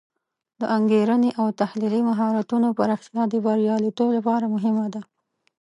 [0.59, 5.01] د انګیرنې او تحلیلي مهارتونو پراختیا د بریالیتوب لپاره مهمه ده.